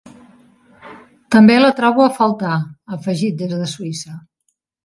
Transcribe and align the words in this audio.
També 1.35 1.59
la 1.59 1.69
trobo 1.81 2.05
a 2.07 2.15
faltar 2.21 2.57
ha 2.57 2.97
afegit 2.99 3.39
des 3.45 3.55
de 3.63 3.73
Suïssa. 3.77 4.19